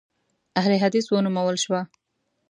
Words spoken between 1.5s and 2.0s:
شوه.